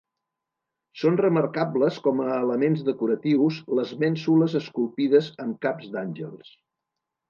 [1.01, 6.55] Són remarcables com a elements decoratius les mènsules esculpides amb caps d'àngels.